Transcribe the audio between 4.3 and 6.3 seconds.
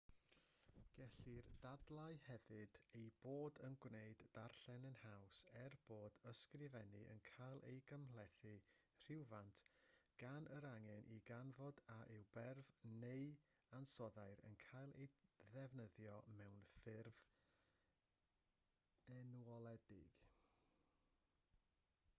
darllen yn haws er bod